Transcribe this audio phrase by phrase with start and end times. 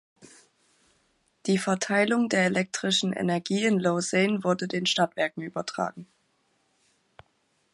[1.45, 6.07] Die Verteilung der elektrischen Energie in Lausanne wurde den Stadtwerken übertragen.